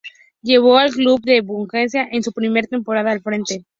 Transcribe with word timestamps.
Llevó 0.41 0.77
al 0.79 0.89
club 0.93 1.21
a 1.27 1.31
la 1.31 1.41
Bundesliga 1.43 2.07
en 2.11 2.23
su 2.23 2.33
primera 2.33 2.65
temporada 2.67 3.11
al 3.11 3.21
frente. 3.21 3.65